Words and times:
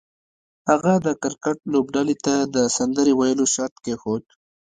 هغه 0.69 0.93
د 1.05 1.07
کرکټ 1.21 1.57
لوبډلې 1.73 2.15
ته 2.25 2.33
د 2.55 2.57
سندرې 2.77 3.13
ویلو 3.19 3.45
شرط 3.53 3.75
کېښود 3.83 4.23